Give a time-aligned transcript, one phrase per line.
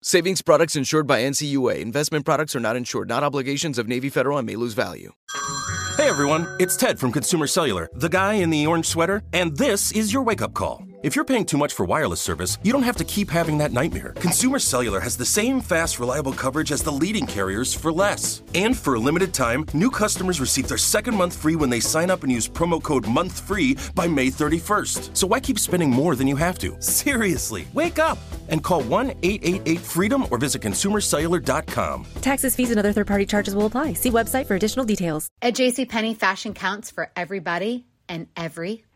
[0.00, 1.80] Savings products insured by NCUA.
[1.80, 5.10] Investment products are not insured, not obligations of Navy Federal and may lose value.
[5.96, 9.90] Hey everyone, it's Ted from Consumer Cellular, the guy in the orange sweater, and this
[9.90, 10.87] is your wake up call.
[11.00, 13.70] If you're paying too much for wireless service, you don't have to keep having that
[13.70, 14.14] nightmare.
[14.16, 18.42] Consumer Cellular has the same fast, reliable coverage as the leading carriers for less.
[18.56, 22.10] And for a limited time, new customers receive their second month free when they sign
[22.10, 25.16] up and use promo code MONTHFREE by May 31st.
[25.16, 26.74] So why keep spending more than you have to?
[26.82, 32.06] Seriously, wake up and call 1 888 freedom or visit consumercellular.com.
[32.22, 33.92] Taxes, fees, and other third party charges will apply.
[33.92, 35.28] See website for additional details.
[35.42, 38.26] At JCPenney, fashion counts for everybody and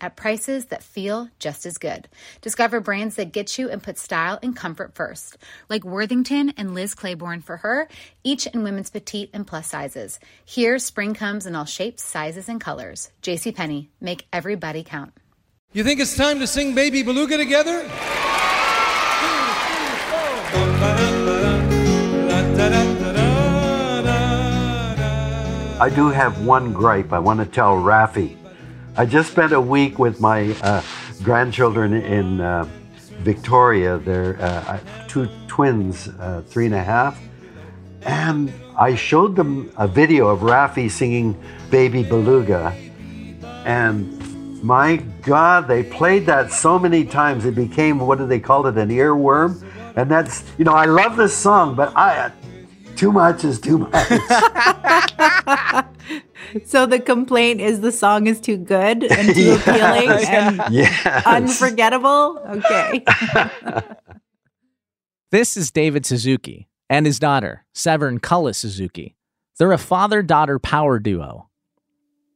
[0.00, 2.08] at prices that feel just as good.
[2.40, 5.38] Discover brands that get you and put style and comfort first,
[5.68, 7.88] like Worthington and Liz Claiborne for her,
[8.24, 10.18] each in women's petite and plus sizes.
[10.44, 13.10] Here, spring comes in all shapes, sizes, and colors.
[13.22, 15.12] JCPenney, make everybody count.
[15.72, 17.86] You think it's time to sing Baby Beluga together?
[25.78, 28.45] I do have one gripe I want to tell Raffi.
[28.98, 30.82] I just spent a week with my uh,
[31.22, 32.66] grandchildren in uh,
[33.18, 33.98] Victoria.
[33.98, 37.20] They're uh, two twins, uh, three and a half.
[38.00, 41.38] And I showed them a video of Raffi singing
[41.70, 42.74] Baby Beluga.
[43.66, 47.44] And my God, they played that so many times.
[47.44, 49.62] It became, what do they call it, an earworm?
[49.96, 52.32] And that's, you know, I love this song, but I,
[52.96, 53.92] too much is too much.
[56.64, 61.26] so the complaint is the song is too good and too appealing and yes.
[61.26, 62.42] unforgettable.
[62.48, 63.04] Okay.
[65.30, 69.16] this is David Suzuki and his daughter, Severn Cullis Suzuki.
[69.58, 71.48] They're a father daughter power duo.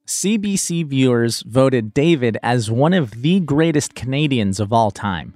[0.07, 5.35] CBC viewers voted David as one of the greatest Canadians of all time.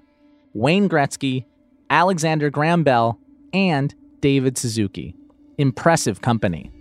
[0.52, 1.44] Wayne Gretzky,
[1.90, 3.18] Alexander Graham Bell,
[3.52, 5.14] and David Suzuki.
[5.58, 6.72] Impressive company.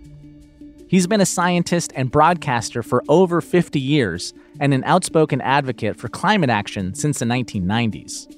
[0.94, 6.08] He's been a scientist and broadcaster for over 50 years and an outspoken advocate for
[6.08, 8.30] climate action since the 1990s.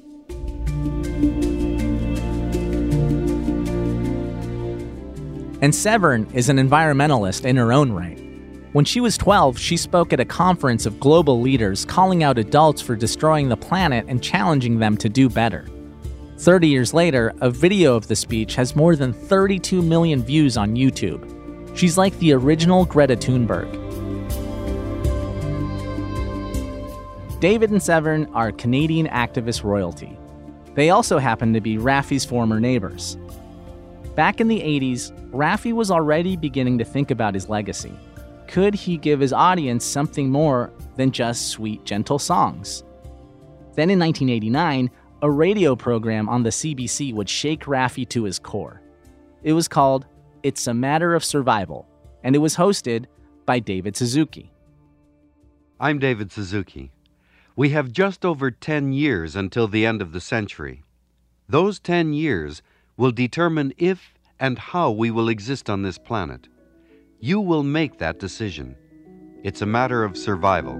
[5.60, 8.18] And Severn is an environmentalist in her own right.
[8.72, 12.80] When she was 12, she spoke at a conference of global leaders calling out adults
[12.80, 15.66] for destroying the planet and challenging them to do better.
[16.38, 20.74] 30 years later, a video of the speech has more than 32 million views on
[20.74, 21.35] YouTube.
[21.76, 23.70] She's like the original Greta Thunberg.
[27.38, 30.18] David and Severn are Canadian activist royalty.
[30.74, 33.18] They also happen to be Raffi's former neighbors.
[34.14, 37.92] Back in the 80s, Raffi was already beginning to think about his legacy.
[38.48, 42.84] Could he give his audience something more than just sweet, gentle songs?
[43.74, 44.90] Then in 1989,
[45.20, 48.80] a radio program on the CBC would shake Raffi to his core.
[49.42, 50.06] It was called
[50.42, 51.88] It's a Matter of Survival,
[52.22, 53.06] and it was hosted
[53.46, 54.52] by David Suzuki.
[55.80, 56.92] I'm David Suzuki.
[57.56, 60.84] We have just over 10 years until the end of the century.
[61.48, 62.62] Those 10 years
[62.96, 66.48] will determine if and how we will exist on this planet.
[67.20, 68.76] You will make that decision.
[69.42, 70.78] It's a matter of survival.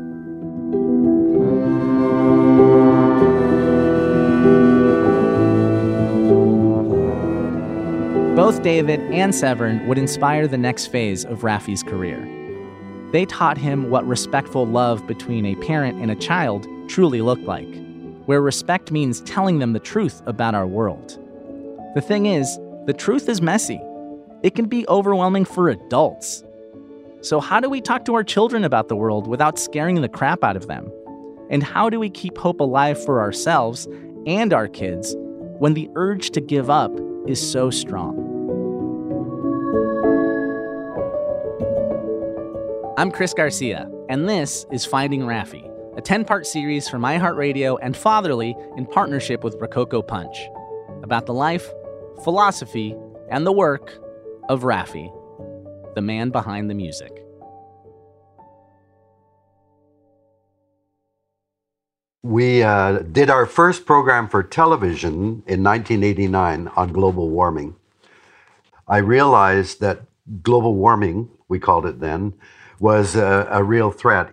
[8.37, 12.21] Both David and Severn would inspire the next phase of Raffi's career.
[13.11, 17.75] They taught him what respectful love between a parent and a child truly looked like,
[18.27, 21.19] where respect means telling them the truth about our world.
[21.95, 23.81] The thing is, the truth is messy.
[24.43, 26.45] It can be overwhelming for adults.
[27.23, 30.45] So, how do we talk to our children about the world without scaring the crap
[30.45, 30.93] out of them?
[31.49, 33.89] And how do we keep hope alive for ourselves
[34.27, 35.17] and our kids
[35.59, 36.93] when the urge to give up
[37.27, 38.26] is so strong?
[42.99, 47.95] I'm Chris Garcia, and this is Finding Raffi, a 10 part series from iHeartRadio and
[47.95, 50.39] Fatherly in partnership with Rococo Punch
[51.03, 51.71] about the life,
[52.25, 52.97] philosophy,
[53.29, 53.99] and the work
[54.49, 55.13] of Raffi,
[55.95, 57.23] the man behind the music.
[62.23, 67.77] We uh, did our first program for television in 1989 on global warming.
[68.89, 70.01] I realized that
[70.43, 72.33] global warming, we called it then,
[72.79, 74.33] was a, a real threat.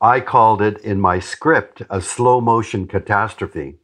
[0.00, 3.76] I called it in my script a slow motion catastrophe.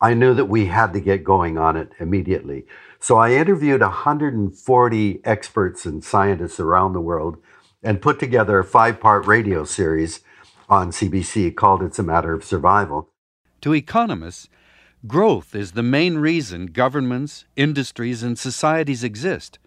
[0.00, 2.64] I knew that we had to get going on it immediately.
[2.98, 7.36] So I interviewed 140 experts and scientists around the world
[7.82, 10.20] and put together a five part radio series
[10.68, 13.10] on CBC called It's a Matter of Survival.
[13.62, 14.48] To economists,
[15.06, 19.58] growth is the main reason governments, industries, and societies exist.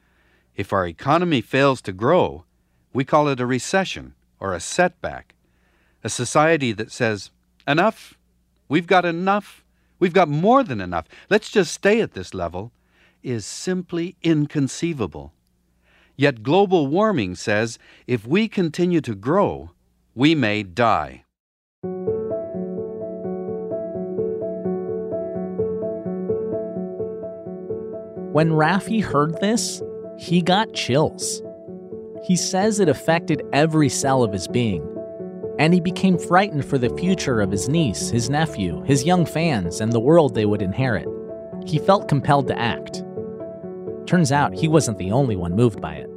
[0.56, 2.46] If our economy fails to grow,
[2.94, 5.34] we call it a recession or a setback.
[6.04, 7.32] A society that says,
[7.68, 8.18] enough,
[8.70, 9.64] we've got enough,
[10.00, 12.72] we've got more than enough, let's just stay at this level,
[13.24, 15.34] is simply inconceivable.
[16.16, 19.72] Yet global warming says if we continue to grow,
[20.14, 21.24] we may die.
[28.34, 29.82] When Raffi heard this,
[30.18, 31.42] he got chills.
[32.24, 34.88] He says it affected every cell of his being,
[35.60, 39.82] and he became frightened for the future of his niece, his nephew, his young fans,
[39.82, 41.08] and the world they would inherit.
[41.66, 43.04] He felt compelled to act.
[44.06, 46.10] Turns out he wasn't the only one moved by it.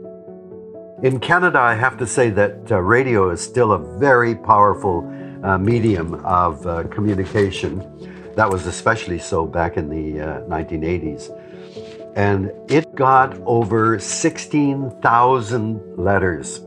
[1.02, 5.12] In Canada, I have to say that uh, radio is still a very powerful
[5.42, 7.80] uh, medium of uh, communication.
[8.36, 11.35] That was especially so back in the 1980s.
[12.16, 16.60] And it got over 16,000 letters.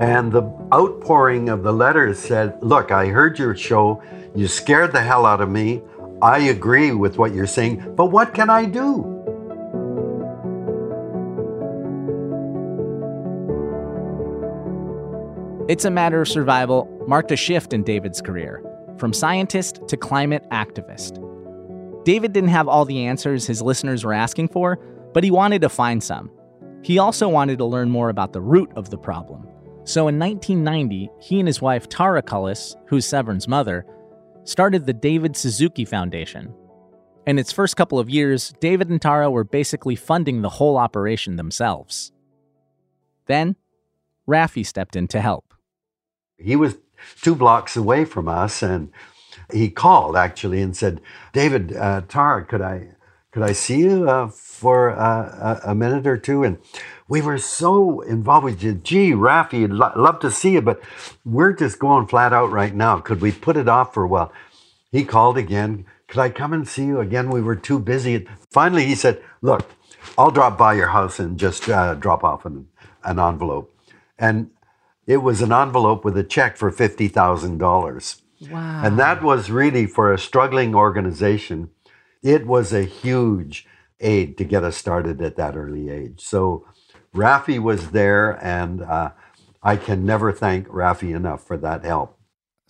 [0.00, 0.42] And the
[0.72, 4.00] outpouring of the letters said, Look, I heard your show.
[4.36, 5.82] You scared the hell out of me.
[6.22, 9.16] I agree with what you're saying, but what can I do?
[15.68, 18.62] It's a Matter of Survival marked a shift in David's career
[18.98, 21.24] from scientist to climate activist.
[22.04, 24.76] David didn't have all the answers his listeners were asking for,
[25.12, 26.30] but he wanted to find some.
[26.82, 29.46] He also wanted to learn more about the root of the problem.
[29.84, 33.86] So in 1990, he and his wife Tara Cullis, who's Severn's mother,
[34.44, 36.54] started the David Suzuki Foundation.
[37.26, 41.36] In its first couple of years, David and Tara were basically funding the whole operation
[41.36, 42.12] themselves.
[43.26, 43.56] Then,
[44.26, 45.52] Raffi stepped in to help.
[46.38, 46.78] He was
[47.22, 48.90] two blocks away from us, and
[49.52, 51.00] he called actually and said,
[51.32, 52.88] "David, uh, Tara, could I
[53.30, 56.44] could I see you uh, for uh, a, minute or two?
[56.44, 56.58] And
[57.08, 58.82] we were so involved with.
[58.82, 60.82] Gee, Raffi, I'd lo- love to see you, but
[61.24, 62.98] we're just going flat out right now.
[63.00, 64.32] Could we put it off for a while?
[64.90, 65.84] He called again.
[66.08, 67.28] Could I come and see you again?
[67.28, 68.26] We were too busy.
[68.50, 69.70] Finally, he said, Look,
[70.16, 72.66] I'll drop by your house and just uh, drop off an,
[73.04, 73.72] an envelope.
[74.18, 74.50] And
[75.08, 78.20] it was an envelope with a check for $50,000.
[78.50, 78.82] Wow.
[78.84, 81.70] And that was really for a struggling organization.
[82.22, 83.66] It was a huge
[84.00, 86.20] aid to get us started at that early age.
[86.20, 86.66] So
[87.14, 89.12] Raffi was there, and uh,
[89.62, 92.16] I can never thank Raffi enough for that help.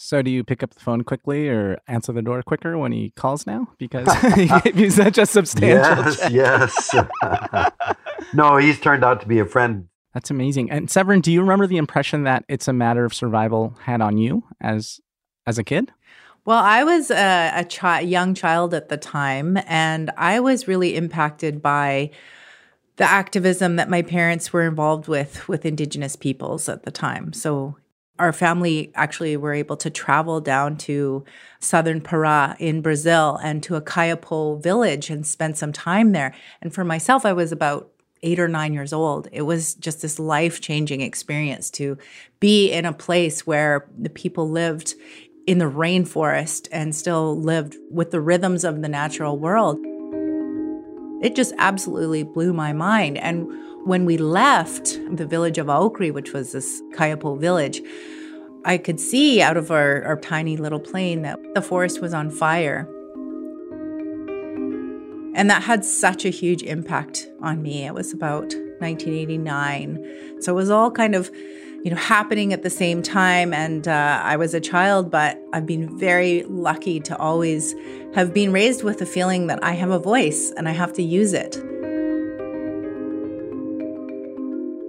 [0.01, 3.11] So, do you pick up the phone quickly or answer the door quicker when he
[3.11, 3.73] calls now?
[3.79, 7.11] Because he gave you such a substantial yes, check.
[7.21, 7.75] Yes.
[8.33, 10.71] no, he's turned out to be a friend that's amazing.
[10.71, 14.19] And Severn, do you remember the impression that it's a matter of survival had on
[14.19, 15.01] you as
[15.47, 15.93] as a kid?
[16.45, 20.97] Well, I was a, a chi- young child at the time, and I was really
[20.97, 22.11] impacted by
[22.97, 27.33] the activism that my parents were involved with with Indigenous peoples at the time.
[27.33, 27.77] So
[28.19, 31.25] our family actually were able to travel down to
[31.61, 36.35] southern Para in Brazil and to a Kayapo village and spend some time there.
[36.61, 39.29] And for myself, I was about eight or nine years old.
[39.33, 41.99] It was just this life changing experience to
[42.41, 44.95] be in a place where the people lived
[45.47, 49.79] in the rainforest and still lived with the rhythms of the natural world.
[51.23, 53.19] It just absolutely blew my mind.
[53.19, 53.49] And
[53.87, 57.81] when we left the village of Aukre, which was this Kayapo village,
[58.65, 62.31] I could see out of our, our tiny little plane that the forest was on
[62.31, 62.89] fire.
[65.35, 67.85] And that had such a huge impact on me.
[67.85, 70.41] It was about 1989.
[70.41, 71.31] So it was all kind of,
[71.85, 73.53] you know, happening at the same time.
[73.53, 77.75] And uh, I was a child, but I've been very lucky to always
[78.15, 81.03] have been raised with the feeling that I have a voice and I have to
[81.03, 81.55] use it.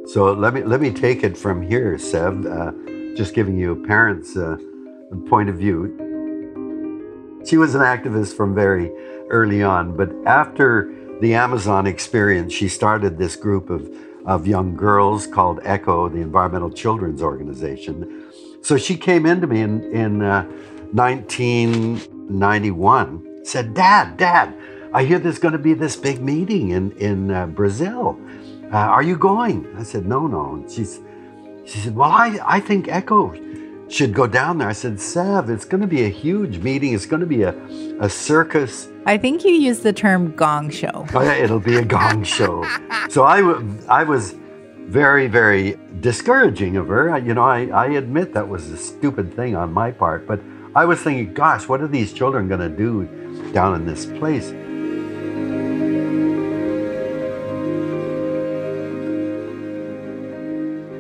[0.10, 2.44] So let me let me take it from here, Sev.
[2.44, 2.72] Uh,
[3.16, 4.58] just giving you a parent's uh,
[5.28, 5.94] point of view.
[7.46, 8.92] She was an activist from very
[9.30, 13.90] early on, but after the Amazon experience, she started this group of,
[14.26, 18.26] of young girls called ECHO, the Environmental Children's Organization.
[18.62, 20.44] So she came into me in, in uh,
[20.94, 24.54] 1991, said, Dad, Dad,
[24.94, 28.20] I hear there's going to be this big meeting in, in uh, Brazil.
[28.72, 29.68] Uh, are you going?
[29.78, 30.56] I said, No, no.
[30.56, 31.00] And she's,
[31.66, 33.34] she said, Well, I, I think ECHO
[33.90, 34.70] should go down there.
[34.70, 36.94] I said, Sev, it's going to be a huge meeting.
[36.94, 37.56] It's going to be a,
[38.00, 38.88] a circus.
[39.06, 41.06] I think you used the term gong show.
[41.14, 42.64] Oh, yeah, it'll be a gong show.
[43.10, 44.36] so I, w- I was
[44.86, 47.18] very, very discouraging of her.
[47.18, 50.40] You know, I, I admit that was a stupid thing on my part, but
[50.76, 53.06] I was thinking, gosh, what are these children going to do
[53.52, 54.52] down in this place?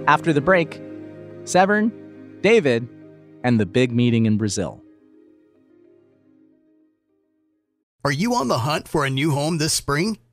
[0.08, 0.81] After the break,
[1.46, 1.91] Severn
[2.41, 2.88] David,
[3.43, 4.81] and the big meeting in Brazil.
[8.03, 10.19] Are you on the hunt for a new home this spring,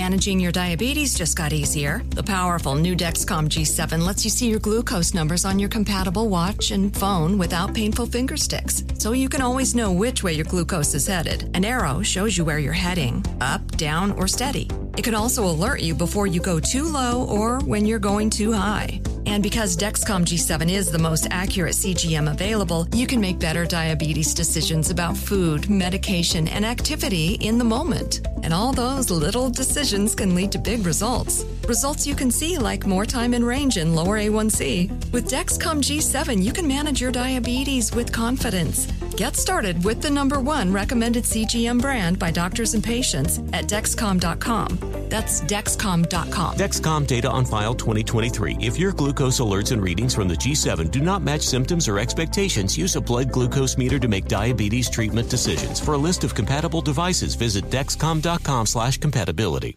[0.00, 2.02] Managing your diabetes just got easier.
[2.14, 6.70] The powerful new Dexcom G7 lets you see your glucose numbers on your compatible watch
[6.70, 10.94] and phone without painful finger sticks, so you can always know which way your glucose
[10.94, 11.50] is headed.
[11.54, 14.70] An arrow shows you where you're heading up, down, or steady.
[14.96, 18.52] It can also alert you before you go too low or when you're going too
[18.52, 19.02] high.
[19.30, 24.34] And because Dexcom G7 is the most accurate CGM available, you can make better diabetes
[24.34, 28.26] decisions about food, medication, and activity in the moment.
[28.42, 31.44] And all those little decisions can lead to big results.
[31.68, 35.12] Results you can see, like more time in range and lower A1C.
[35.12, 38.88] With Dexcom G7, you can manage your diabetes with confidence.
[39.20, 44.78] Get started with the number one recommended CGM brand by doctors and patients at Dexcom.com.
[45.10, 46.56] That's Dexcom.com.
[46.56, 48.56] Dexcom data on file 2023.
[48.60, 52.78] If your glucose alerts and readings from the G7 do not match symptoms or expectations,
[52.78, 55.80] use a blood glucose meter to make diabetes treatment decisions.
[55.80, 59.76] For a list of compatible devices, visit Dexcom.com slash compatibility.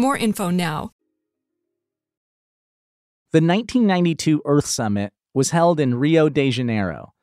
[0.01, 0.91] more info now.
[3.31, 7.13] The 1992 Earth Summit was held in Rio de Janeiro.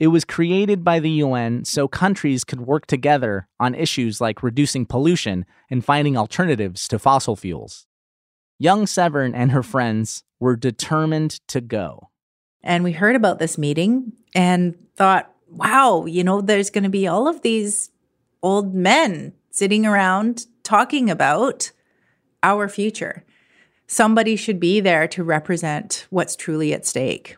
[0.00, 4.86] It was created by the UN so countries could work together on issues like reducing
[4.86, 7.86] pollution and finding alternatives to fossil fuels.
[8.58, 12.10] Young Severn and her friends were determined to go.
[12.62, 17.06] And we heard about this meeting and thought, wow, you know, there's going to be
[17.08, 17.90] all of these
[18.42, 21.72] old men sitting around talking about
[22.42, 23.24] our future.
[23.86, 27.36] Somebody should be there to represent what's truly at stake.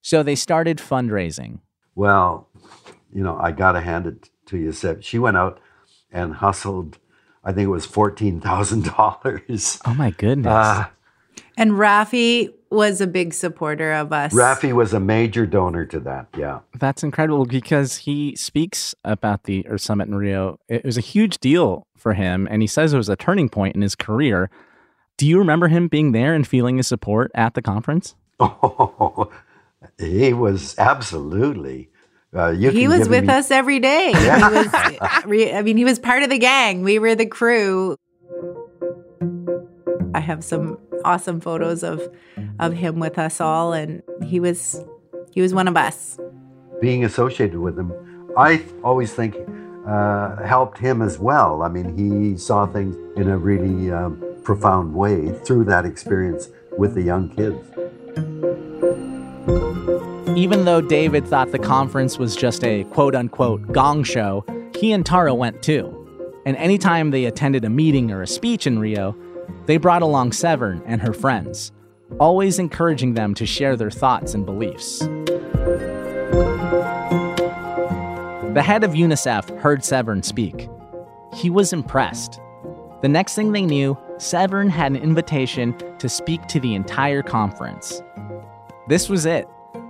[0.00, 1.60] So they started fundraising.
[1.94, 2.48] Well,
[3.12, 5.04] you know, I got to hand it to you, Sev.
[5.04, 5.60] She went out
[6.10, 6.98] and hustled,
[7.44, 9.80] I think it was $14,000.
[9.86, 10.46] Oh, my goodness.
[10.46, 10.86] Uh,
[11.56, 14.32] and Raffi was a big supporter of us.
[14.32, 16.28] Raffi was a major donor to that.
[16.36, 16.60] Yeah.
[16.78, 20.58] That's incredible because he speaks about the Earth Summit in Rio.
[20.68, 23.74] It was a huge deal for him, and he says it was a turning point
[23.74, 24.50] in his career.
[25.16, 28.14] Do you remember him being there and feeling his support at the conference?
[28.40, 29.30] Oh,
[29.98, 31.90] he was absolutely.
[32.34, 33.32] Uh, he was with me...
[33.32, 34.10] us every day.
[34.12, 34.50] Yeah.
[34.50, 36.82] Was, I mean, he was part of the gang.
[36.82, 37.96] We were the crew.
[40.14, 42.08] I have some awesome photos of
[42.58, 44.84] of him with us all, and he was
[45.32, 46.18] he was one of us.
[46.80, 47.92] Being associated with him,
[48.36, 49.36] I always think
[49.86, 51.62] uh, helped him as well.
[51.62, 56.94] I mean, he saw things in a really um, profound way through that experience with
[56.94, 57.58] the young kids.
[60.36, 64.44] Even though David thought the conference was just a quote unquote gong show,
[64.74, 66.00] he and Tara went too.
[66.46, 69.16] And anytime they attended a meeting or a speech in Rio,
[69.66, 71.72] they brought along Severn and her friends,
[72.18, 75.00] always encouraging them to share their thoughts and beliefs.
[78.54, 80.68] The head of UNICEF heard Severn speak.
[81.34, 82.40] He was impressed.
[83.02, 88.00] The next thing they knew, Severn had an invitation to speak to the entire conference.
[88.88, 89.48] This was it,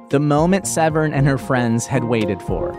[0.09, 2.73] the moment Severn and her friends had waited for.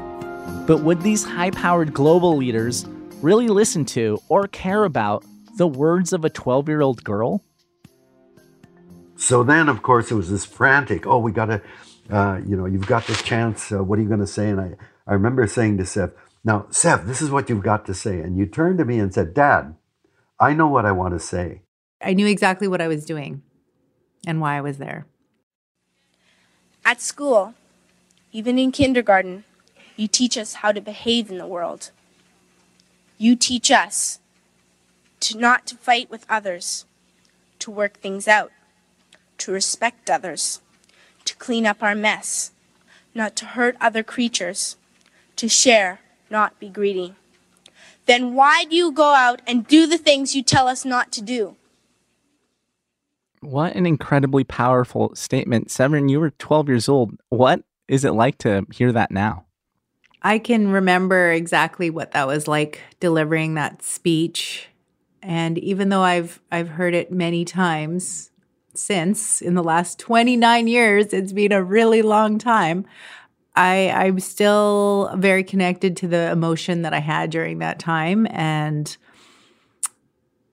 [0.65, 2.86] But would these high powered global leaders
[3.22, 5.24] really listen to or care about
[5.56, 7.44] the words of a 12 year old girl?
[9.15, 11.62] So then, of course, it was this frantic, oh, we got to,
[12.10, 13.72] uh, you know, you've got this chance.
[13.72, 14.50] Uh, what are you going to say?
[14.50, 14.76] And I,
[15.08, 16.12] I remember saying to Sev,
[16.44, 18.20] now, Sev, this is what you've got to say.
[18.20, 19.76] And you turned to me and said, Dad,
[20.39, 21.62] I know what I want to say.
[22.02, 23.41] I knew exactly what I was doing
[24.28, 25.06] and why I was there.
[26.84, 27.56] At school,
[28.32, 29.44] even in kindergarten,
[29.96, 31.89] you teach us how to behave in the world.
[33.18, 34.20] You teach us
[35.26, 36.86] to not to fight with others,
[37.58, 38.52] to work things out,
[39.40, 40.62] to respect others,
[41.24, 42.52] to clean up our mess,
[43.16, 44.78] not to hurt other creatures,
[45.36, 47.16] to share, not be greedy.
[48.06, 51.24] Then why do you go out and do the things you tell us not to
[51.24, 51.56] do?
[53.42, 55.72] What an incredibly powerful statement.
[55.72, 57.18] Severn, you were 12 years old.
[57.30, 59.46] What is it like to hear that now?
[60.22, 64.68] I can remember exactly what that was like delivering that speech
[65.26, 68.30] and even though I've I've heard it many times
[68.76, 72.86] since in the last 29 years, it's been a really long time.
[73.56, 78.96] I I'm still very connected to the emotion that I had during that time and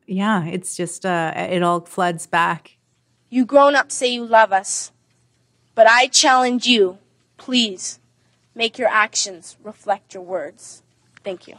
[0.07, 2.79] yeah, it's just uh it all floods back.
[3.29, 4.93] You grown up say you love us.
[5.75, 6.99] But I challenge you,
[7.37, 7.99] please
[8.55, 10.83] make your actions reflect your words.
[11.25, 11.57] Thank you.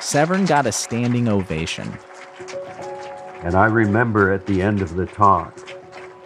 [0.00, 1.92] Severn got a standing ovation.
[3.42, 5.58] And I remember at the end of the talk,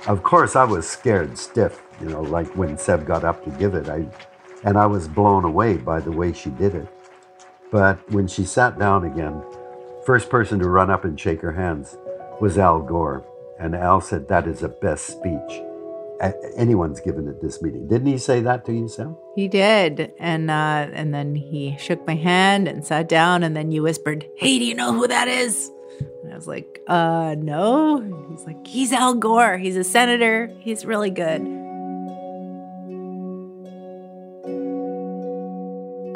[0.06, 3.74] of course, I was scared stiff, you know, like when Sev got up to give
[3.74, 3.88] it.
[3.88, 4.06] I,
[4.62, 6.88] and I was blown away by the way she did it.
[7.70, 9.42] But when she sat down again,
[10.06, 11.96] first person to run up and shake her hands
[12.40, 13.24] was Al Gore.
[13.58, 15.62] And Al said, That is the best speech
[16.56, 17.86] anyone's given at this meeting.
[17.88, 19.16] Didn't he say that to you, Sam?
[19.34, 23.72] He did, and uh, and then he shook my hand and sat down, and then
[23.72, 25.70] you whispered, "Hey, do you know who that is?"
[26.22, 29.58] And I was like, "Uh, no." And he's like, "He's Al Gore.
[29.58, 30.50] He's a senator.
[30.60, 31.42] He's really good."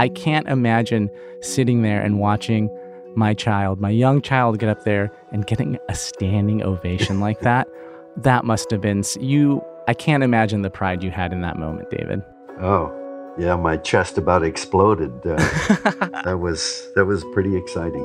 [0.01, 2.71] I can't imagine sitting there and watching
[3.17, 7.69] my child, my young child, get up there and getting a standing ovation like that.
[8.17, 9.63] That must have been you.
[9.89, 12.23] I can't imagine the pride you had in that moment, David.
[12.61, 12.95] Oh,
[13.39, 15.11] yeah, my chest about exploded.
[15.25, 15.37] Uh,
[16.25, 18.05] that was that was pretty exciting.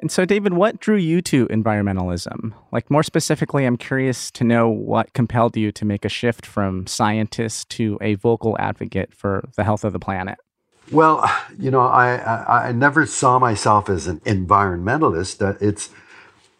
[0.00, 2.54] And so, David, what drew you to environmentalism?
[2.72, 6.86] Like, more specifically, I'm curious to know what compelled you to make a shift from
[6.86, 10.38] scientist to a vocal advocate for the health of the planet.
[10.90, 15.46] Well, you know, I, I, I never saw myself as an environmentalist.
[15.46, 15.90] Uh, it's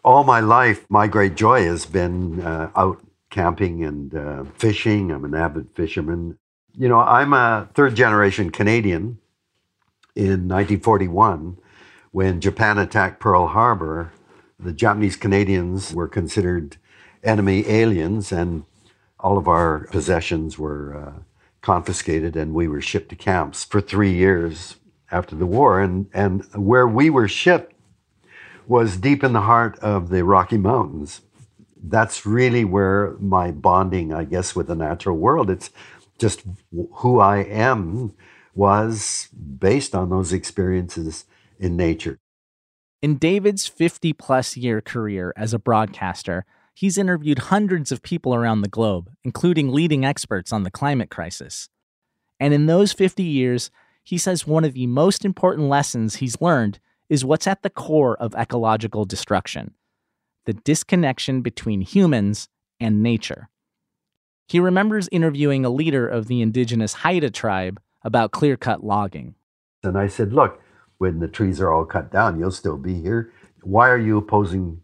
[0.03, 5.11] all my life, my great joy has been uh, out camping and uh, fishing.
[5.11, 6.37] I'm an avid fisherman.
[6.77, 9.19] You know, I'm a third generation Canadian
[10.15, 11.57] in 1941
[12.11, 14.11] when Japan attacked Pearl Harbor,
[14.59, 16.77] the Japanese Canadians were considered
[17.23, 18.63] enemy aliens, and
[19.19, 21.19] all of our possessions were uh,
[21.61, 24.77] confiscated, and we were shipped to camps for three years
[25.11, 25.81] after the war.
[25.81, 27.73] And, and where we were shipped
[28.67, 31.21] was deep in the heart of the Rocky Mountains.
[31.81, 35.49] That's really where my bonding, I guess, with the natural world.
[35.49, 35.71] It's
[36.19, 36.43] just
[36.95, 38.13] who I am
[38.53, 41.25] was based on those experiences
[41.57, 42.19] in nature.
[43.01, 46.45] In David's 50 plus year career as a broadcaster,
[46.79, 51.67] he's interviewed hundreds of people around the globe, including leading experts on the climate crisis.
[52.39, 53.69] And in those 50 years,
[54.01, 58.15] he says one of the most important lessons he's learned is what's at the core
[58.15, 59.73] of ecological destruction
[60.45, 62.47] the disconnection between humans
[62.79, 63.49] and nature.
[64.47, 69.35] He remembers interviewing a leader of the indigenous Haida tribe about clear cut logging.
[69.83, 70.61] And I said, Look,
[70.97, 73.31] when the trees are all cut down, you'll still be here.
[73.61, 74.81] Why are you opposing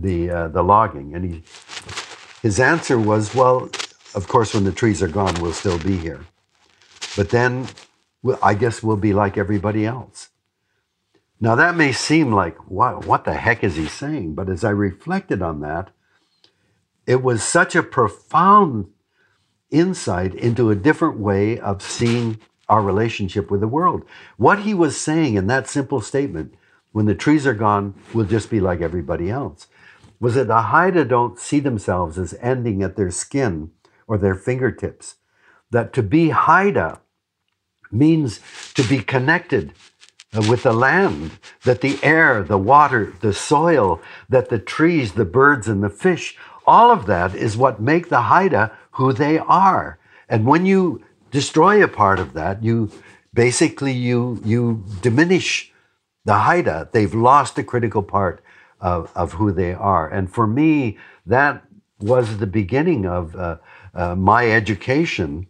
[0.00, 1.14] the uh, the logging?
[1.14, 1.42] And he,
[2.42, 3.70] his answer was, well,
[4.14, 6.24] of course, when the trees are gone, we'll still be here.
[7.16, 7.66] But then,
[8.42, 10.28] I guess we'll be like everybody else.
[11.40, 14.34] Now that may seem like what what the heck is he saying?
[14.34, 15.90] But as I reflected on that,
[17.06, 18.88] it was such a profound
[19.70, 24.04] insight into a different way of seeing our relationship with the world.
[24.36, 26.54] What he was saying in that simple statement,
[26.92, 29.68] when the trees are gone, we'll just be like everybody else,
[30.20, 33.70] was that the Haida don't see themselves as ending at their skin
[34.06, 35.16] or their fingertips.
[35.70, 37.00] That to be Haida
[37.90, 38.40] means
[38.74, 39.72] to be connected
[40.34, 45.24] uh, with the land, that the air, the water, the soil, that the trees, the
[45.24, 49.98] birds, and the fish, all of that is what make the Haida who they are.
[50.28, 52.90] And when you destroy a part of that, you
[53.32, 55.72] basically you you diminish
[56.24, 56.88] the Haida.
[56.92, 58.42] They've lost a critical part
[58.80, 60.08] of, of who they are.
[60.08, 61.64] And for me, that
[62.00, 63.56] was the beginning of uh,
[63.94, 65.46] uh, my education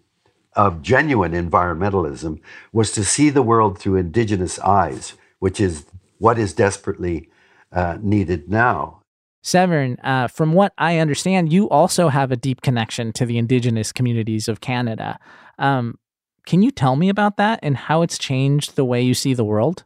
[0.55, 2.41] of genuine environmentalism
[2.73, 5.87] was to see the world through indigenous eyes, which is
[6.19, 7.29] what is desperately
[7.73, 9.03] uh, needed now.
[9.43, 13.93] Severn, uh, from what I understand, you also have a deep connection to the indigenous
[13.93, 15.19] communities of Canada.
[15.59, 15.99] Um,
[16.45, 19.45] can you tell me about that and how it's changed the way you see the
[19.45, 19.85] world?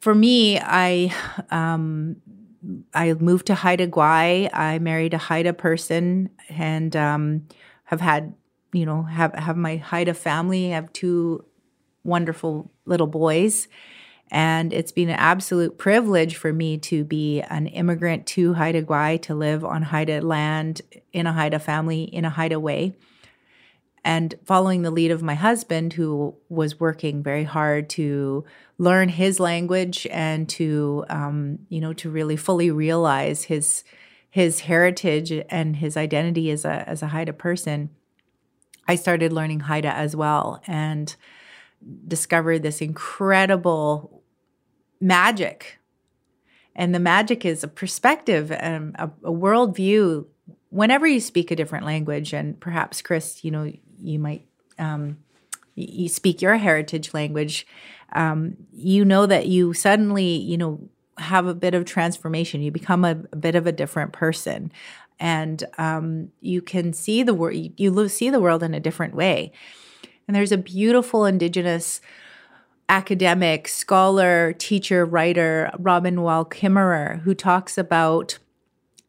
[0.00, 1.14] For me, I
[1.50, 2.16] um,
[2.92, 4.50] I moved to Haida Gwaii.
[4.52, 7.46] I married a Haida person and um,
[7.84, 8.34] have had
[8.72, 10.72] you know have have my Haida family.
[10.72, 11.44] I have two
[12.02, 13.68] wonderful little boys.
[14.30, 19.20] And it's been an absolute privilege for me to be an immigrant to Haida Gwaii,
[19.22, 20.80] to live on Haida land,
[21.12, 22.96] in a Haida family, in a Haida way
[24.04, 28.44] and following the lead of my husband who was working very hard to
[28.78, 33.84] learn his language and to um, you know to really fully realize his
[34.30, 37.90] his heritage and his identity as a as a haida person
[38.88, 41.16] i started learning haida as well and
[42.06, 44.22] discovered this incredible
[45.00, 45.78] magic.
[46.74, 50.26] And the magic is a perspective and a, a worldview.
[50.70, 54.46] Whenever you speak a different language and perhaps chris you know you might
[54.78, 55.18] um,
[55.74, 57.66] you speak your heritage language,
[58.12, 62.62] um, you know that you suddenly, you know, have a bit of transformation.
[62.62, 64.72] You become a, a bit of a different person,
[65.18, 67.56] and um, you can see the world.
[67.56, 69.52] You, you see the world in a different way.
[70.26, 72.00] And there's a beautiful Indigenous
[72.88, 78.38] academic, scholar, teacher, writer, Robin Wall Kimmerer, who talks about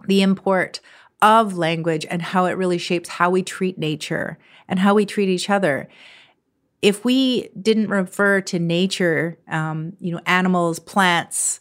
[0.08, 0.80] the import
[1.22, 5.30] of language and how it really shapes how we treat nature and how we treat
[5.30, 5.88] each other.
[6.82, 11.60] If we didn't refer to nature, um, you know, animals, plants,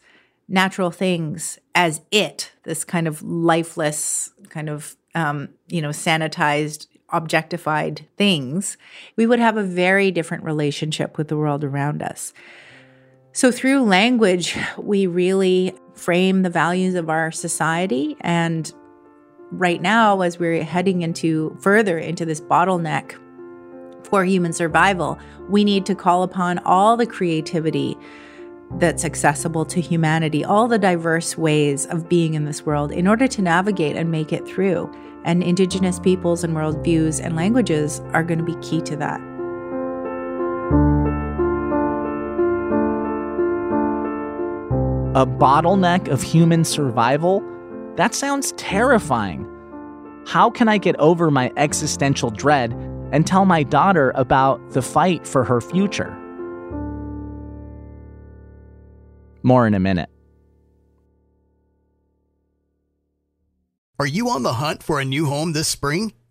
[0.49, 8.07] natural things as it, this kind of lifeless, kind of, um, you know, sanitized, objectified
[8.17, 8.77] things,
[9.17, 12.33] we would have a very different relationship with the world around us.
[13.33, 18.17] So, through language, we really frame the values of our society.
[18.21, 18.73] And
[19.59, 23.15] right now, as we're heading into further into this bottleneck
[24.07, 27.97] for human survival, we need to call upon all the creativity
[28.79, 33.27] that's accessible to humanity, all the diverse ways of being in this world in order
[33.29, 34.93] to navigate and make it through.
[35.25, 39.21] And Indigenous peoples and worldviews and languages are going to be key to that.
[45.17, 47.43] A bottleneck of human survival?
[47.97, 49.49] That sounds terrifying.
[50.27, 52.73] How can I get over my existential dread
[53.13, 56.11] and tell my daughter about the fight for her future?
[59.43, 60.09] More in a minute.
[64.01, 66.15] Are you on the hunt for a new home this spring,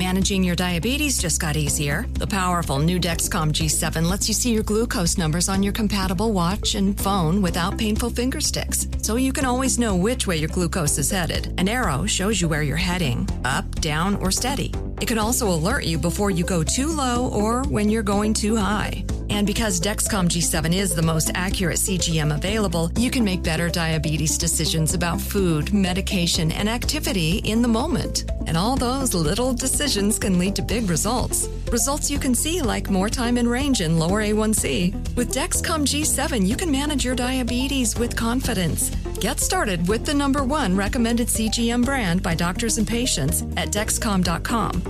[0.00, 2.06] Managing your diabetes just got easier.
[2.14, 6.74] The powerful new Dexcom G7 lets you see your glucose numbers on your compatible watch
[6.74, 10.96] and phone without painful finger sticks, so you can always know which way your glucose
[10.96, 11.52] is headed.
[11.58, 14.72] An arrow shows you where you're heading up, down, or steady.
[15.00, 18.56] It can also alert you before you go too low or when you're going too
[18.56, 19.04] high.
[19.30, 24.36] And because Dexcom G7 is the most accurate CGM available, you can make better diabetes
[24.36, 28.24] decisions about food, medication, and activity in the moment.
[28.46, 31.48] And all those little decisions can lead to big results.
[31.70, 35.14] Results you can see, like more time in range and lower A1C.
[35.14, 38.90] With Dexcom G7, you can manage your diabetes with confidence.
[39.20, 44.89] Get started with the number one recommended CGM brand by doctors and patients at Dexcom.com.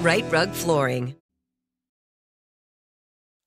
[0.00, 1.16] Right Rug Flooring.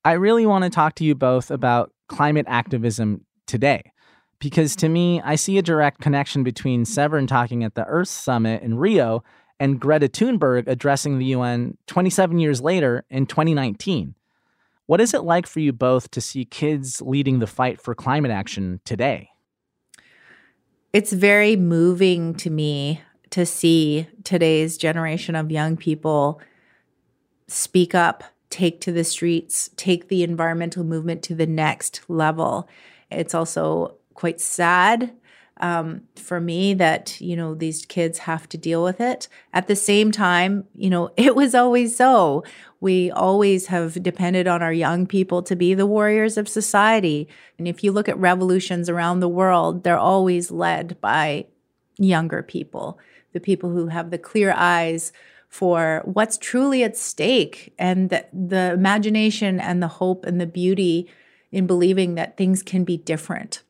[0.04, 3.94] I really want to talk to you both about climate activism today.
[4.38, 8.64] Because to me, I see a direct connection between Severn talking at the Earth Summit
[8.64, 9.24] in Rio
[9.62, 14.16] and Greta Thunberg addressing the UN 27 years later in 2019.
[14.88, 18.32] What is it like for you both to see kids leading the fight for climate
[18.32, 19.30] action today?
[20.92, 23.00] It's very moving to me
[23.32, 26.40] to see today's generation of young people
[27.48, 32.68] speak up, take to the streets, take the environmental movement to the next level.
[33.10, 35.14] It's also quite sad
[35.62, 39.28] um, for me that you know these kids have to deal with it.
[39.54, 42.44] At the same time, you know it was always so.
[42.80, 47.28] We always have depended on our young people to be the warriors of society.
[47.60, 51.46] And if you look at revolutions around the world, they're always led by
[52.00, 53.00] younger people,
[53.34, 55.12] the people who have the clear eyes
[55.48, 61.10] for what's truly at stake and the, the imagination and the hope and the beauty
[61.52, 63.62] in believing that things can be different.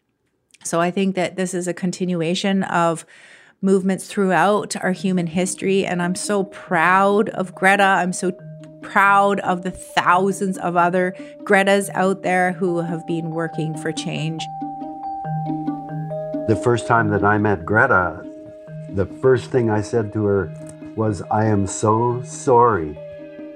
[0.64, 3.06] So I think that this is a continuation of
[3.62, 5.86] movements throughout our human history.
[5.86, 7.84] And I'm so proud of Greta.
[7.84, 8.32] I'm so
[8.82, 14.44] proud of the thousands of other Gretas out there who have been working for change.
[16.48, 18.24] The first time that I met Greta,
[18.94, 20.54] the first thing I said to her
[20.96, 22.98] was, I am so sorry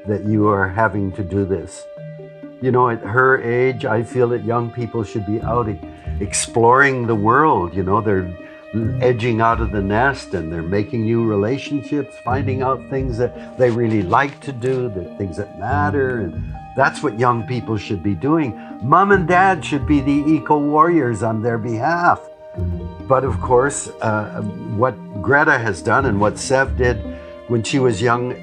[0.07, 1.83] that you are having to do this.
[2.61, 5.67] You know, at her age, I feel that young people should be out
[6.19, 7.75] exploring the world.
[7.75, 8.31] You know, they're
[9.01, 13.69] edging out of the nest and they're making new relationships, finding out things that they
[13.69, 16.21] really like to do, the things that matter.
[16.21, 18.57] And that's what young people should be doing.
[18.81, 22.21] Mom and dad should be the eco warriors on their behalf.
[23.07, 24.41] But of course, uh,
[24.75, 26.97] what Greta has done and what Sev did
[27.47, 28.33] when she was young,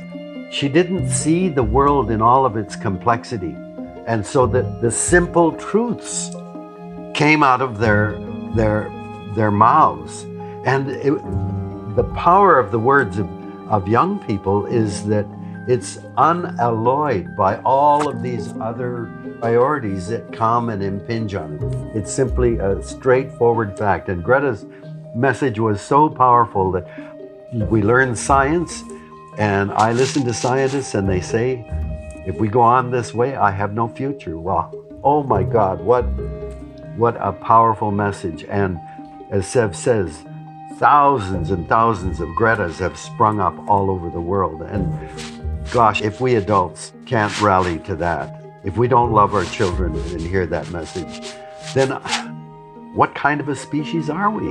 [0.53, 3.57] she didn't see the world in all of its complexity.
[4.07, 6.31] And so the, the simple truths
[7.15, 8.19] came out of their,
[8.55, 8.91] their,
[9.35, 10.25] their mouths.
[10.65, 11.15] And it,
[11.97, 13.29] the power of the words of,
[13.71, 15.27] of young people is that
[15.69, 19.09] it's unalloyed by all of these other
[19.41, 21.97] priorities that come and impinge on it.
[21.97, 24.09] It's simply a straightforward fact.
[24.09, 24.67] And Greta's
[25.15, 26.87] message was so powerful that
[27.71, 28.83] we learn science,
[29.39, 31.65] and I listen to scientists, and they say,
[32.27, 34.39] if we go on this way, I have no future.
[34.39, 36.03] Well, oh my God, what,
[36.97, 38.45] what a powerful message.
[38.45, 38.79] And
[39.31, 40.25] as Sev says,
[40.79, 44.63] thousands and thousands of Gretas have sprung up all over the world.
[44.63, 44.93] And
[45.73, 50.21] gosh, if we adults can't rally to that, if we don't love our children and
[50.21, 51.33] hear that message,
[51.75, 51.91] then
[52.95, 54.47] what kind of a species are we?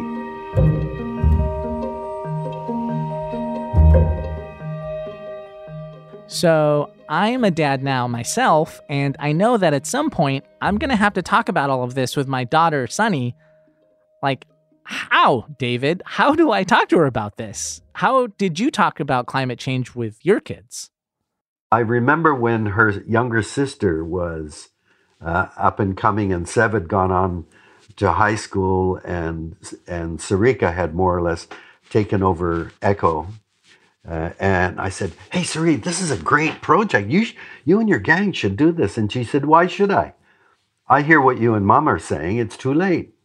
[6.25, 10.79] So, I am a dad now myself, and I know that at some point I'm
[10.79, 13.36] going to have to talk about all of this with my daughter, Sunny.
[14.23, 14.45] Like,
[14.86, 16.01] how, David?
[16.05, 17.81] How do I talk to her about this?
[17.93, 20.89] How did you talk about climate change with your kids?
[21.71, 24.69] I remember when her younger sister was
[25.21, 27.45] uh, up and coming, and Sev had gone on
[27.97, 29.55] to high school, and
[29.88, 31.47] and Sarika had more or less
[31.89, 33.27] taken over Echo
[34.07, 37.10] uh, and I said, "Hey, Sari, this is a great project.
[37.10, 40.13] You, sh- you and your gang should do this." And she said, "Why should I?
[40.89, 42.38] I hear what you and Mom are saying.
[42.38, 43.15] It's too late."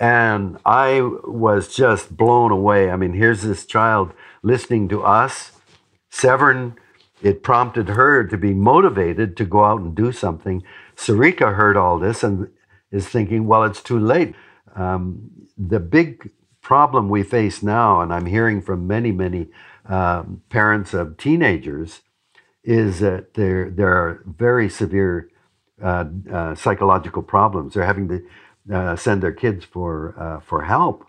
[0.00, 2.90] And I was just blown away.
[2.90, 5.52] I mean, here's this child listening to us.
[6.10, 6.76] Severn,
[7.26, 10.62] it prompted her to be motivated to go out and do something.
[10.94, 12.48] Sarika heard all this and
[12.92, 14.34] is thinking, "Well, it's too late."
[14.76, 16.30] Um, the big
[16.62, 19.48] problem we face now, and I'm hearing from many, many
[19.86, 22.02] um, parents of teenagers,
[22.62, 25.28] is that there there are very severe
[25.82, 27.74] uh, uh, psychological problems.
[27.74, 28.18] They're having to
[28.72, 31.06] uh, send their kids for uh, for help,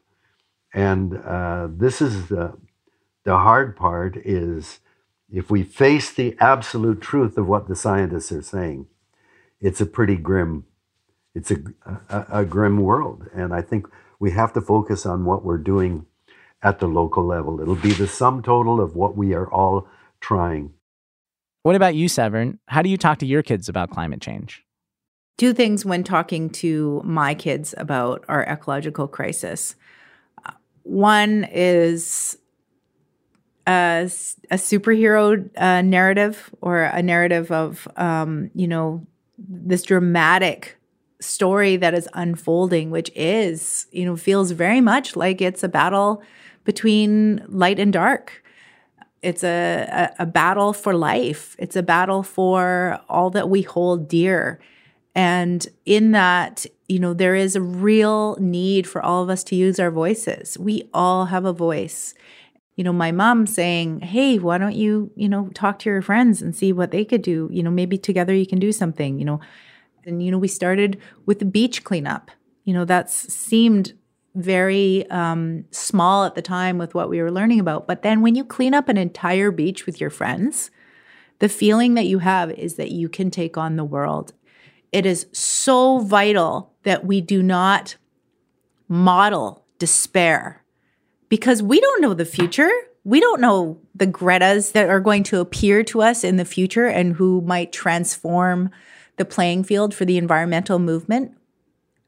[0.73, 2.58] and uh, this is the
[3.23, 4.17] the hard part.
[4.17, 4.80] Is
[5.31, 8.87] if we face the absolute truth of what the scientists are saying,
[9.59, 10.65] it's a pretty grim,
[11.35, 11.57] it's a,
[12.09, 13.87] a, a grim world, and I think
[14.19, 16.05] we have to focus on what we're doing
[16.63, 17.61] at the local level.
[17.61, 19.87] It'll be the sum total of what we are all
[20.19, 20.73] trying.
[21.63, 22.59] What about you, Severn?
[22.67, 24.63] How do you talk to your kids about climate change?
[25.37, 29.75] Two things when talking to my kids about our ecological crisis.
[30.45, 30.51] Uh,
[30.83, 32.37] one is
[33.67, 34.10] a,
[34.49, 39.06] a superhero uh, narrative or a narrative of, um, you know,
[39.38, 40.77] this dramatic
[41.19, 46.21] story that is unfolding, which is, you know, feels very much like it's a battle
[46.63, 48.43] between light and dark.
[49.21, 51.56] It's a, a, a, battle for life.
[51.60, 54.60] It's a battle for all that we hold dear.
[55.15, 59.56] And in that, you know, there is a real need for all of us to
[59.56, 60.58] use our voices.
[60.58, 62.13] We all have a voice.
[62.77, 66.41] You know, my mom saying, Hey, why don't you, you know, talk to your friends
[66.41, 67.49] and see what they could do?
[67.51, 69.19] You know, maybe together you can do something.
[69.19, 69.39] You know,
[70.05, 72.31] and, you know, we started with the beach cleanup.
[72.63, 73.93] You know, that seemed
[74.35, 77.87] very um, small at the time with what we were learning about.
[77.87, 80.69] But then when you clean up an entire beach with your friends,
[81.39, 84.33] the feeling that you have is that you can take on the world.
[84.91, 87.97] It is so vital that we do not
[88.87, 90.63] model despair
[91.29, 92.69] because we don't know the future.
[93.03, 96.87] We don't know the Gretas that are going to appear to us in the future
[96.87, 98.69] and who might transform
[99.17, 101.35] the playing field for the environmental movement,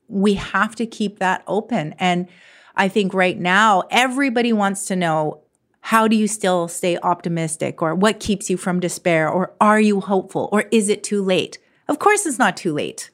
[0.08, 1.94] we have to keep that open.
[2.00, 2.28] And
[2.76, 5.42] I think right now, everybody wants to know
[5.82, 10.02] how do you still stay optimistic or what keeps you from despair or are you
[10.02, 11.58] hopeful or is it too late?
[11.88, 13.10] Of course, it's not too late.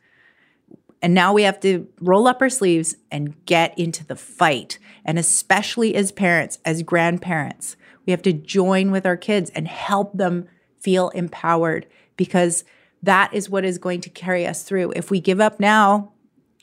[1.01, 4.79] And now we have to roll up our sleeves and get into the fight.
[5.03, 10.13] And especially as parents, as grandparents, we have to join with our kids and help
[10.13, 10.47] them
[10.79, 12.63] feel empowered because
[13.03, 14.93] that is what is going to carry us through.
[14.95, 16.11] If we give up now,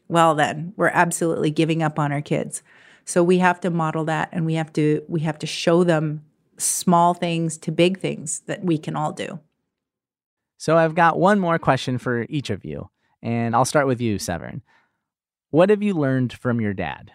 [0.09, 2.63] well, then we're absolutely giving up on our kids.
[3.05, 6.25] So we have to model that and we have to we have to show them
[6.59, 9.41] small things to big things that we can all do.
[10.59, 12.89] So I've got one more question for each of you,
[13.23, 14.63] and I'll start with you, Severn.
[15.51, 17.13] What have you learned from your dad?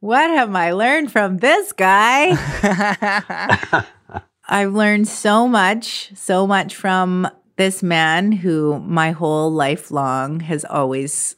[0.00, 2.34] What have I learned from this guy?
[4.48, 10.64] I've learned so much, so much from this man who my whole life long has
[10.64, 11.36] always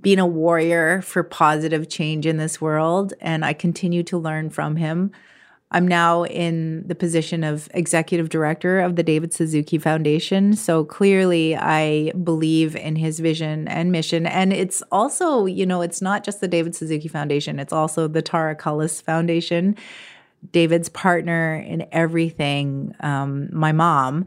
[0.00, 3.14] been a warrior for positive change in this world.
[3.20, 5.12] And I continue to learn from him.
[5.72, 10.54] I'm now in the position of executive director of the David Suzuki Foundation.
[10.54, 14.26] So clearly, I believe in his vision and mission.
[14.26, 18.22] And it's also, you know, it's not just the David Suzuki Foundation, it's also the
[18.22, 19.76] Tara Cullis Foundation.
[20.50, 24.26] David's partner in everything, um, my mom,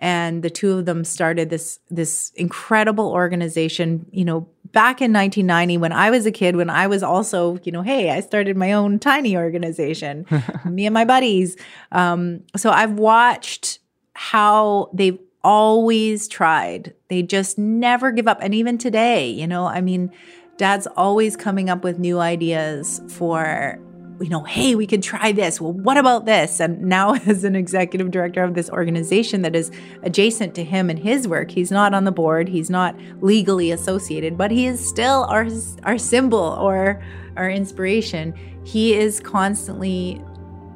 [0.00, 4.04] and the two of them started this this incredible organization.
[4.10, 7.72] You know, back in 1990 when I was a kid, when I was also, you
[7.72, 10.26] know, hey, I started my own tiny organization,
[10.64, 11.56] me and my buddies.
[11.92, 13.78] Um, so I've watched
[14.14, 16.94] how they've always tried.
[17.08, 20.12] They just never give up, and even today, you know, I mean.
[20.58, 23.80] Dad's always coming up with new ideas for
[24.22, 25.60] you know, hey, we could try this.
[25.60, 26.60] Well, what about this?
[26.60, 29.70] And now, as an executive director of this organization that is
[30.02, 34.38] adjacent to him and his work, he's not on the board, he's not legally associated,
[34.38, 35.46] but he is still our,
[35.82, 37.02] our symbol or
[37.36, 38.34] our inspiration.
[38.64, 40.22] He is constantly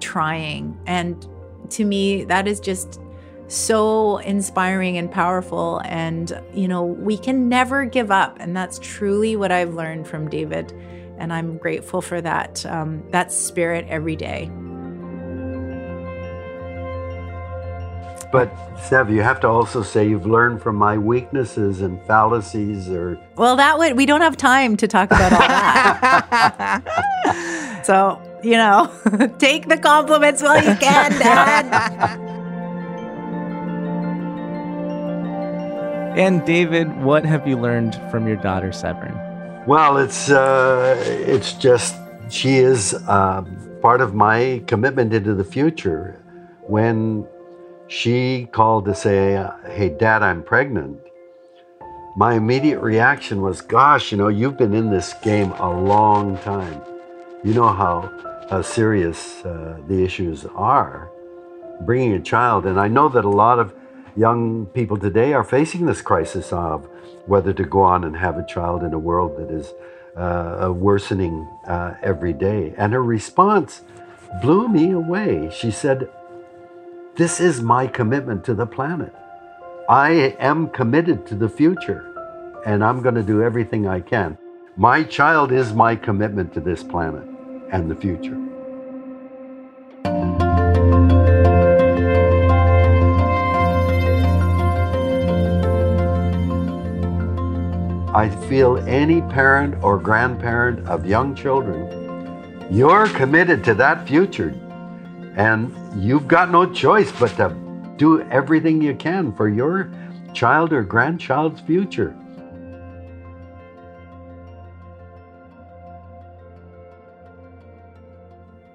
[0.00, 0.78] trying.
[0.86, 1.26] And
[1.70, 3.00] to me, that is just
[3.48, 5.80] so inspiring and powerful.
[5.84, 8.38] And, you know, we can never give up.
[8.40, 10.72] And that's truly what I've learned from David
[11.18, 14.50] and I'm grateful for that um, that spirit every day.
[18.32, 18.50] But
[18.80, 23.56] Sev, you have to also say you've learned from my weaknesses and fallacies, or well,
[23.56, 26.82] that would we don't have time to talk about all that.
[27.86, 28.92] so you know,
[29.38, 32.20] take the compliments while you can, Dad.
[36.16, 39.25] and David, what have you learned from your daughter Severn?
[39.66, 40.94] Well, it's uh,
[41.26, 41.96] it's just
[42.28, 43.42] she is uh,
[43.82, 46.22] part of my commitment into the future.
[46.68, 47.26] When
[47.88, 51.00] she called to say, "Hey, Dad, I'm pregnant,"
[52.16, 56.80] my immediate reaction was, "Gosh, you know, you've been in this game a long time.
[57.42, 58.08] You know how
[58.48, 61.10] how serious uh, the issues are
[61.80, 63.74] bringing a child." And I know that a lot of
[64.14, 66.88] young people today are facing this crisis of
[67.26, 69.74] whether to go on and have a child in a world that is
[70.16, 72.74] uh, worsening uh, every day.
[72.78, 73.82] And her response
[74.40, 75.50] blew me away.
[75.52, 76.08] She said,
[77.16, 79.14] This is my commitment to the planet.
[79.88, 82.12] I am committed to the future,
[82.64, 84.36] and I'm going to do everything I can.
[84.76, 87.26] My child is my commitment to this planet
[87.70, 88.36] and the future.
[98.16, 101.84] I feel any parent or grandparent of young children,
[102.70, 104.56] you're committed to that future.
[105.36, 105.70] And
[106.02, 107.54] you've got no choice but to
[107.98, 109.92] do everything you can for your
[110.32, 112.16] child or grandchild's future.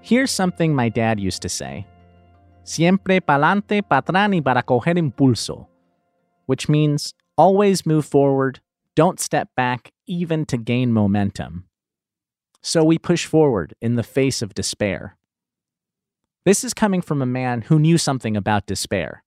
[0.02, 1.88] Here's something my dad used to say
[2.64, 5.66] Siempre pa'lante, patrán y para coger impulso,
[6.46, 8.62] which means always move forward,
[8.96, 11.66] don't step back even to gain momentum.
[12.62, 15.18] So we push forward in the face of despair.
[16.46, 19.24] This is coming from a man who knew something about despair.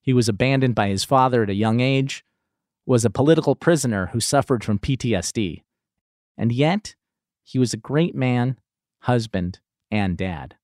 [0.00, 2.24] He was abandoned by his father at a young age,
[2.84, 5.62] was a political prisoner who suffered from PTSD,
[6.36, 6.94] and yet
[7.42, 8.58] he was a great man,
[9.00, 9.60] husband,
[9.90, 10.56] and dad.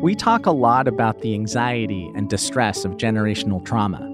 [0.00, 4.11] We talk a lot about the anxiety and distress of generational trauma.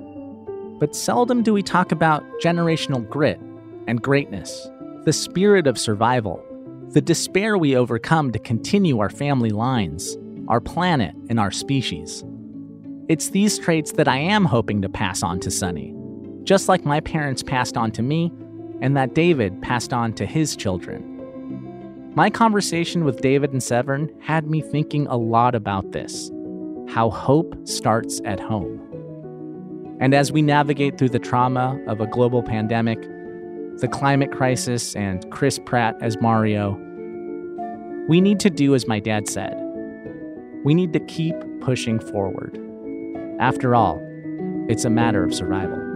[0.79, 3.41] But seldom do we talk about generational grit
[3.87, 4.69] and greatness,
[5.05, 6.45] the spirit of survival,
[6.91, 10.17] the despair we overcome to continue our family lines,
[10.49, 12.25] our planet, and our species.
[13.09, 15.95] It's these traits that I am hoping to pass on to Sonny,
[16.45, 18.33] just like my parents passed on to me
[18.81, 22.13] and that David passed on to his children.
[22.15, 26.31] My conversation with David and Severn had me thinking a lot about this
[26.89, 28.88] how hope starts at home.
[30.01, 33.01] And as we navigate through the trauma of a global pandemic,
[33.81, 36.73] the climate crisis, and Chris Pratt as Mario,
[38.09, 39.55] we need to do as my dad said.
[40.65, 42.59] We need to keep pushing forward.
[43.41, 44.01] After all,
[44.69, 45.88] it's a matter of survival.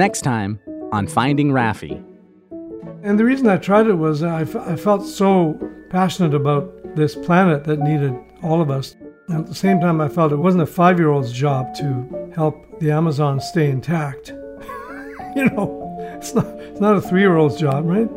[0.00, 0.58] Next time
[0.92, 2.02] on Finding Raffi.
[3.02, 7.14] And the reason I tried it was I, f- I felt so passionate about this
[7.14, 8.96] planet that needed all of us.
[9.28, 12.30] And at the same time, I felt it wasn't a five year old's job to
[12.34, 14.28] help the Amazon stay intact.
[15.36, 18.08] you know, it's not, it's not a three year old's job, right?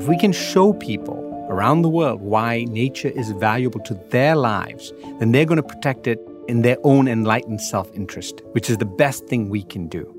[0.00, 4.94] If we can show people around the world why nature is valuable to their lives,
[5.18, 8.86] then they're going to protect it in their own enlightened self interest, which is the
[8.86, 10.15] best thing we can do.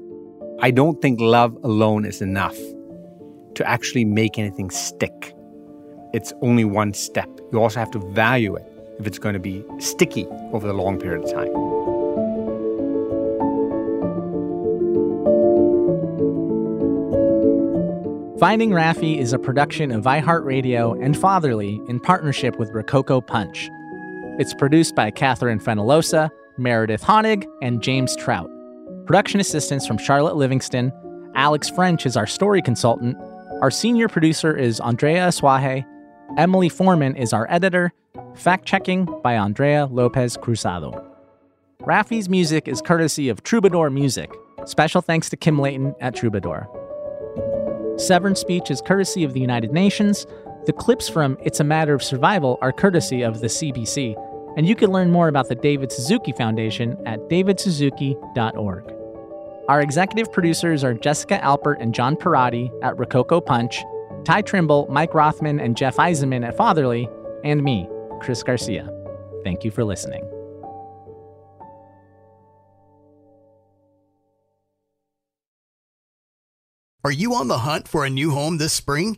[0.59, 2.57] I don't think love alone is enough
[3.53, 5.35] to actually make anything stick.
[6.13, 7.29] It's only one step.
[7.51, 8.65] You also have to value it
[8.99, 11.53] if it's going to be sticky over the long period of time.
[18.39, 23.69] Finding Raffi is a production of iHeartRadio and Fatherly in partnership with Rococo Punch.
[24.39, 28.49] It's produced by Catherine Fenelosa, Meredith Honig, and James Trout.
[29.07, 30.91] Production assistance from Charlotte Livingston.
[31.33, 33.17] Alex French is our story consultant.
[33.61, 35.85] Our senior producer is Andrea Asuaje.
[36.37, 37.93] Emily Foreman is our editor.
[38.35, 41.09] Fact checking by Andrea Lopez Cruzado.
[41.83, 44.29] Raffi's music is courtesy of Troubadour Music.
[44.65, 46.67] Special thanks to Kim Layton at Troubadour.
[47.95, 50.27] Severn's speech is courtesy of the United Nations.
[50.65, 54.21] The clips from It's a Matter of Survival are courtesy of the CBC.
[54.57, 58.96] And you can learn more about the David Suzuki Foundation at davidsuzuki.org.
[59.67, 63.83] Our executive producers are Jessica Alpert and John Parati at Rococo Punch,
[64.23, 67.09] Ty Trimble, Mike Rothman, and Jeff Eisenman at Fatherly,
[67.43, 67.89] and me,
[68.21, 68.89] Chris Garcia.
[69.43, 70.23] Thank you for listening.
[77.03, 79.17] Are you on the hunt for a new home this spring,